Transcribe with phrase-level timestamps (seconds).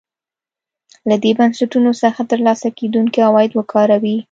[1.09, 4.15] له دې بنسټونو څخه ترلاسه کېدونکي عواید وکاروي.